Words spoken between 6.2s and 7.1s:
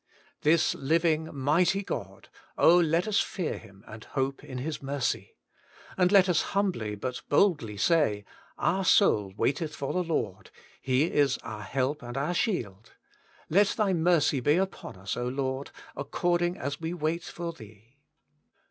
us humbly